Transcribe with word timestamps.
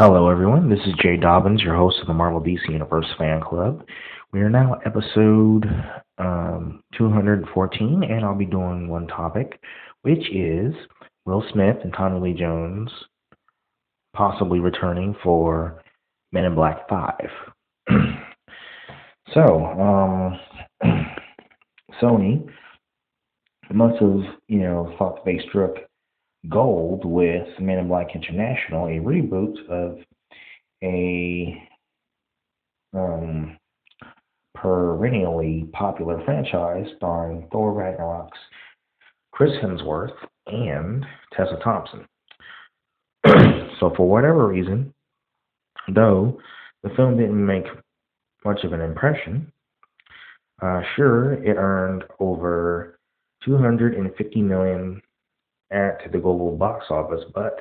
Hello, 0.00 0.28
everyone. 0.28 0.70
This 0.70 0.78
is 0.86 0.94
Jay 1.02 1.16
Dobbins, 1.16 1.60
your 1.60 1.74
host 1.74 1.96
of 2.00 2.06
the 2.06 2.14
Marvel 2.14 2.40
DC 2.40 2.68
Universe 2.68 3.08
Fan 3.18 3.40
Club. 3.40 3.84
We 4.32 4.38
are 4.42 4.48
now 4.48 4.78
episode 4.86 5.66
um, 6.18 6.84
214, 6.96 8.04
and 8.04 8.24
I'll 8.24 8.38
be 8.38 8.46
doing 8.46 8.86
one 8.86 9.08
topic, 9.08 9.60
which 10.02 10.30
is 10.32 10.72
Will 11.26 11.42
Smith 11.52 11.78
and 11.82 11.92
Tommy 11.92 12.20
Lee 12.20 12.38
Jones 12.38 12.92
possibly 14.14 14.60
returning 14.60 15.16
for 15.20 15.82
Men 16.30 16.44
in 16.44 16.54
Black 16.54 16.88
5. 16.88 17.14
so, 19.34 19.64
um, 19.64 20.38
Sony 22.00 22.48
must 23.74 24.00
have, 24.00 24.20
you 24.46 24.60
know, 24.60 24.94
thought 24.96 25.24
they 25.24 25.40
struck 25.48 25.72
gold 26.48 27.04
with 27.04 27.46
Men 27.60 27.78
in 27.78 27.88
Black 27.88 28.14
International, 28.14 28.86
a 28.86 29.00
reboot 29.00 29.56
of 29.68 29.98
a 30.82 31.62
um, 32.94 33.58
perennially 34.54 35.68
popular 35.72 36.22
franchise 36.24 36.86
starring 36.96 37.48
Thor 37.52 37.72
Ragnarok's 37.72 38.38
Chris 39.32 39.52
Hemsworth 39.62 40.14
and 40.46 41.04
Tessa 41.32 41.58
Thompson. 41.62 42.06
so, 43.80 43.92
for 43.96 44.08
whatever 44.08 44.46
reason, 44.48 44.92
though 45.94 46.40
the 46.82 46.90
film 46.90 47.16
didn't 47.16 47.44
make 47.44 47.66
much 48.44 48.64
of 48.64 48.72
an 48.72 48.80
impression, 48.80 49.52
uh, 50.62 50.80
sure, 50.96 51.34
it 51.34 51.56
earned 51.56 52.04
over 52.18 52.98
250 53.44 54.42
million 54.42 55.00
at 55.70 56.00
the 56.12 56.18
global 56.18 56.56
box 56.56 56.86
office, 56.90 57.24
but 57.34 57.58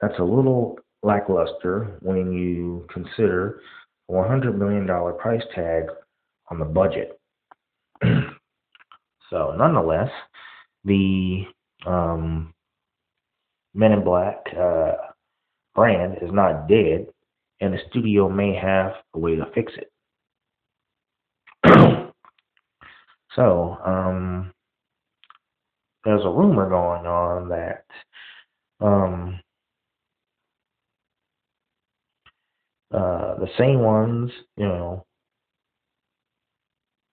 that's 0.00 0.18
a 0.18 0.24
little 0.24 0.78
lackluster 1.02 1.98
when 2.00 2.32
you 2.32 2.86
consider 2.92 3.60
a 4.08 4.12
$100 4.12 4.56
million 4.56 4.86
price 5.18 5.42
tag 5.54 5.84
on 6.50 6.58
the 6.58 6.64
budget. 6.64 7.20
so, 9.30 9.54
nonetheless, 9.56 10.10
the 10.84 11.44
um, 11.86 12.54
Men 13.74 13.92
in 13.92 14.02
Black 14.02 14.36
uh, 14.58 14.92
brand 15.74 16.18
is 16.22 16.30
not 16.32 16.68
dead, 16.68 17.06
and 17.60 17.74
the 17.74 17.78
studio 17.90 18.28
may 18.28 18.54
have 18.54 18.92
a 19.14 19.18
way 19.18 19.36
to 19.36 19.46
fix 19.54 19.72
it. 19.76 19.92
so, 23.36 23.78
um, 23.84 24.52
there's 26.08 26.24
a 26.24 26.30
rumor 26.30 26.70
going 26.70 27.06
on 27.06 27.50
that 27.50 27.84
um, 28.80 29.38
uh, 32.90 33.34
the 33.34 33.48
same 33.58 33.80
ones, 33.80 34.30
you 34.56 34.64
know, 34.64 35.04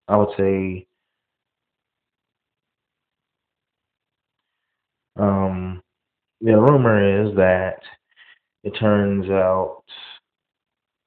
I 0.08 0.16
would 0.16 0.30
say, 0.38 0.88
um, 5.20 5.82
the 6.40 6.56
rumor 6.56 7.28
is 7.28 7.36
that 7.36 7.80
it 8.64 8.72
turns 8.80 9.30
out 9.30 9.84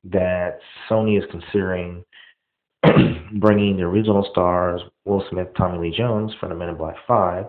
that 0.04 0.58
Sony 0.90 1.16
is 1.16 1.24
considering 1.30 2.04
bringing 3.40 3.78
the 3.78 3.82
original 3.84 4.28
stars 4.30 4.82
Will 5.06 5.24
Smith, 5.30 5.48
Tommy 5.56 5.78
Lee 5.78 5.96
Jones 5.96 6.32
from 6.38 6.50
the 6.50 6.54
Men 6.54 6.68
in 6.68 6.76
Black 6.76 6.96
5 7.06 7.46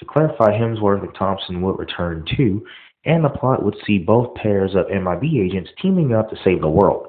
to 0.00 0.04
clarify 0.06 0.50
Hemsworth 0.50 1.02
and 1.02 1.14
Thompson 1.14 1.62
would 1.62 1.78
return 1.78 2.24
too, 2.36 2.66
and 3.04 3.24
the 3.24 3.28
plot 3.28 3.62
would 3.62 3.76
see 3.86 3.98
both 3.98 4.34
pairs 4.34 4.74
of 4.74 4.88
MIB 4.88 5.24
agents 5.38 5.70
teaming 5.80 6.12
up 6.12 6.30
to 6.30 6.36
save 6.44 6.60
the 6.60 6.68
world. 6.68 7.08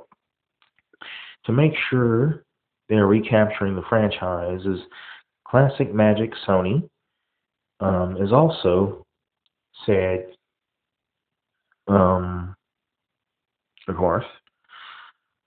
To 1.46 1.52
make 1.52 1.74
sure 1.90 2.44
they're 2.88 3.08
recapturing 3.08 3.76
the 3.76 3.82
franchise's 3.90 4.82
classic 5.48 5.94
magic 5.94 6.34
Sony 6.48 6.88
um, 7.80 8.18
is 8.18 8.32
also 8.32 9.06
said, 9.86 10.28
um, 11.88 12.56
of 13.88 13.96
course, 13.96 14.26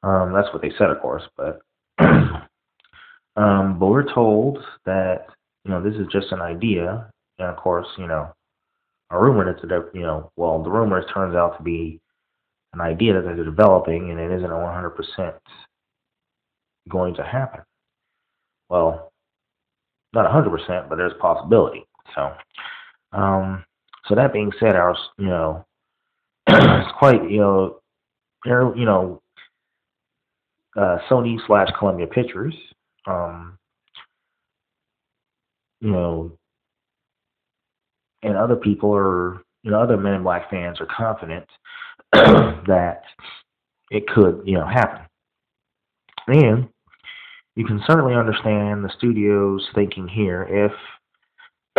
um, 0.02 0.32
that's 0.32 0.52
what 0.52 0.60
they 0.60 0.72
said, 0.76 0.90
of 0.90 1.00
course, 1.00 1.22
but 1.36 1.60
um, 1.98 3.78
but 3.78 3.86
we're 3.86 4.12
told 4.12 4.58
that 4.84 5.26
you 5.64 5.70
know 5.70 5.82
this 5.82 5.94
is 5.94 6.06
just 6.12 6.32
an 6.32 6.40
idea, 6.40 7.10
and 7.38 7.48
of 7.48 7.56
course, 7.56 7.86
you 7.98 8.06
know, 8.06 8.32
a 9.10 9.18
rumor 9.18 9.44
that's 9.44 9.64
a 9.64 9.84
you 9.96 10.02
know, 10.02 10.30
well, 10.36 10.62
the 10.62 10.70
rumor 10.70 11.04
turns 11.12 11.34
out 11.34 11.56
to 11.58 11.62
be 11.62 12.00
an 12.72 12.80
idea 12.80 13.14
that 13.14 13.22
they're 13.22 13.44
developing, 13.44 14.10
and 14.10 14.18
it 14.18 14.32
isn't 14.32 14.50
a 14.50 14.54
100% 14.54 15.38
going 16.88 17.14
to 17.14 17.22
happen. 17.22 17.60
Well, 18.68 19.12
not 20.12 20.30
100%, 20.30 20.88
but 20.88 20.96
there's 20.96 21.12
possibility. 21.20 21.86
So, 22.14 22.32
um, 23.12 23.64
so 24.06 24.14
that 24.14 24.32
being 24.32 24.52
said, 24.60 24.76
our 24.76 24.96
you 25.18 25.26
know, 25.26 25.64
it's 26.46 26.92
quite 26.98 27.30
you 27.30 27.38
know, 27.38 27.78
you 28.44 28.84
know, 28.84 29.22
uh, 30.76 30.98
Sony 31.08 31.38
slash 31.46 31.68
Columbia 31.78 32.06
Pictures. 32.06 32.54
Um, 33.06 33.58
you 35.80 35.90
know, 35.90 36.38
and 38.24 38.36
other 38.36 38.56
people 38.56 38.94
are, 38.94 39.42
you 39.62 39.70
know, 39.70 39.80
other 39.80 39.96
Men 39.96 40.14
in 40.14 40.22
Black 40.22 40.50
fans 40.50 40.80
are 40.80 40.86
confident 40.86 41.46
that 42.12 43.02
it 43.90 44.08
could, 44.08 44.42
you 44.44 44.58
know, 44.58 44.66
happen. 44.66 45.06
And 46.26 46.68
you 47.54 47.64
can 47.64 47.82
certainly 47.86 48.14
understand 48.14 48.84
the 48.84 48.92
studio's 48.96 49.66
thinking 49.74 50.08
here 50.08 50.72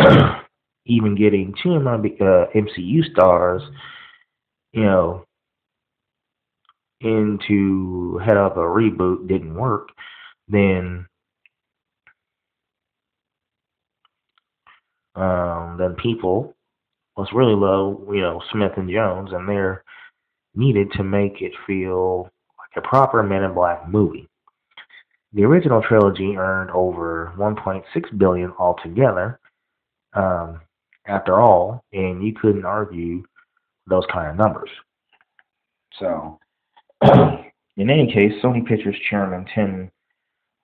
if 0.00 0.06
even 0.86 1.16
getting 1.16 1.54
two 1.62 1.74
uh, 1.74 2.46
MCU 2.54 3.10
stars, 3.12 3.62
you 4.72 4.84
know, 4.84 5.24
into 7.00 8.18
head 8.24 8.36
up 8.36 8.56
a 8.56 8.60
reboot 8.60 9.28
didn't 9.28 9.54
work, 9.54 9.88
then 10.48 11.06
um, 15.16 15.76
then 15.78 15.94
people 15.94 16.54
was 17.16 17.28
really 17.34 17.54
low, 17.54 18.06
you 18.12 18.20
know, 18.20 18.42
Smith 18.52 18.72
and 18.76 18.90
Jones, 18.90 19.30
and 19.32 19.48
they're 19.48 19.82
needed 20.54 20.92
to 20.92 21.02
make 21.02 21.40
it 21.40 21.52
feel 21.66 22.30
like 22.58 22.84
a 22.84 22.86
proper 22.86 23.22
Men 23.22 23.42
in 23.42 23.54
Black 23.54 23.88
movie. 23.88 24.28
The 25.32 25.44
original 25.44 25.82
trilogy 25.82 26.36
earned 26.36 26.70
over 26.70 27.32
1.6 27.36 28.18
billion 28.18 28.52
altogether. 28.58 29.40
Um, 30.14 30.60
after 31.06 31.40
all, 31.40 31.84
and 31.92 32.24
you 32.24 32.32
couldn't 32.34 32.64
argue 32.64 33.22
those 33.86 34.04
kind 34.12 34.30
of 34.30 34.36
numbers. 34.36 34.70
So, 35.98 36.38
in 37.02 37.90
any 37.90 38.12
case, 38.12 38.32
Sony 38.42 38.66
Pictures 38.66 38.96
chairman 39.08 39.46
Tom 39.54 39.90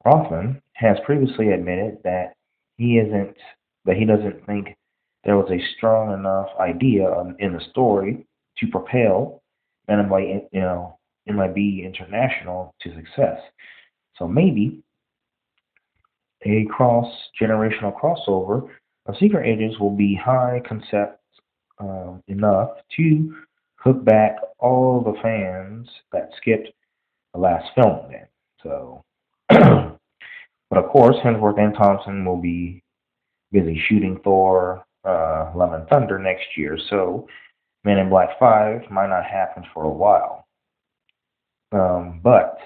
Rothman 0.05 0.61
has 0.75 0.97
previously 1.05 1.53
admitted 1.53 1.99
that 2.05 2.35
he 2.77 2.99
isn't 2.99 3.37
that 3.85 3.97
he 3.97 4.05
doesn't 4.05 4.47
think 4.47 4.77
there 5.25 5.37
was 5.37 5.51
a 5.51 5.63
strong 5.77 6.13
enough 6.13 6.49
idea 6.59 7.09
in 7.39 7.53
the 7.53 7.61
story 7.71 8.27
to 8.59 8.67
propel 8.69 9.43
MIB, 9.89 10.49
you 10.53 10.61
know, 10.61 10.99
MIB 11.27 11.85
International 11.85 12.75
to 12.83 12.95
success. 12.95 13.39
So 14.17 14.27
maybe 14.27 14.83
a 16.45 16.67
cross 16.67 17.07
generational 17.41 17.95
crossover 17.99 18.69
of 19.07 19.15
secret 19.21 19.47
agents 19.47 19.79
will 19.79 19.97
be 19.97 20.15
high 20.15 20.61
concept 20.67 21.21
um, 21.79 22.23
enough 22.29 22.71
to 22.97 23.35
hook 23.77 24.05
back 24.05 24.37
all 24.59 25.03
the 25.03 25.21
fans 25.23 25.89
that 26.13 26.31
skipped 26.37 26.69
the 27.35 27.41
last 27.41 27.67
film 27.75 28.11
then. 28.11 28.27
So, 28.63 29.03
but 29.49 30.79
of 30.79 30.91
course, 30.91 31.17
Hemsworth 31.25 31.59
and 31.59 31.75
Thompson 31.75 32.25
will 32.25 32.41
be 32.41 32.82
busy 33.53 33.81
shooting 33.89 34.19
Thor 34.25 34.85
uh, 35.05 35.53
Love 35.55 35.73
and 35.73 35.87
Thunder 35.89 36.19
next 36.19 36.57
year, 36.57 36.79
so 36.91 37.27
Men 37.85 37.99
in 37.99 38.09
Black 38.09 38.39
5 38.39 38.91
might 38.91 39.09
not 39.09 39.25
happen 39.25 39.65
for 39.75 39.85
a 39.85 39.89
while. 39.89 40.47
Um, 41.73 42.21
but 42.23 42.59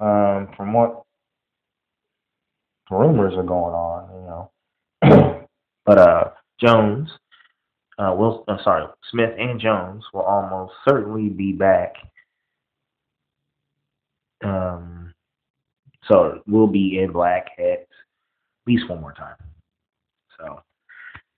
um, 0.00 0.48
from 0.56 0.72
what 0.72 1.02
rumors 2.90 3.34
are 3.36 3.42
going 3.42 3.74
on, 3.74 4.50
you 5.02 5.10
know, 5.10 5.46
but 5.86 5.98
uh, 5.98 6.30
Jones 6.60 7.10
uh, 7.98 8.14
Will, 8.16 8.44
I'm 8.48 8.58
sorry, 8.64 8.86
Smith 9.10 9.30
and 9.38 9.60
Jones 9.60 10.04
will 10.12 10.22
almost 10.22 10.72
certainly 10.88 11.28
be 11.28 11.52
back. 11.52 11.94
Um, 14.42 15.14
so 16.08 16.42
we'll 16.46 16.66
be 16.66 16.98
in 16.98 17.12
black 17.12 17.50
at 17.58 17.86
least 18.66 18.88
one 18.88 19.00
more 19.00 19.12
time. 19.12 19.36
So, 20.38 20.60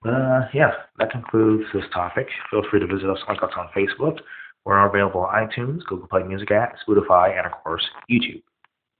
uh, 0.09 0.49
yeah, 0.55 0.73
that 0.99 1.11
concludes 1.11 1.65
this 1.75 1.85
topic. 1.93 2.29
Feel 2.51 2.63
free 2.71 2.81
to 2.81 2.87
visit 2.87 3.09
us 3.09 3.19
like 3.29 3.43
us 3.43 3.51
on 3.57 3.69
Facebook 3.77 4.19
We're 4.65 4.87
available 4.87 5.21
on 5.23 5.49
iTunes, 5.49 5.85
Google 5.87 6.09
Play 6.09 6.23
Music 6.23 6.51
app, 6.51 6.77
Spotify, 6.87 7.37
and 7.37 7.47
of 7.47 7.53
course, 7.63 7.85
YouTube. 8.11 8.43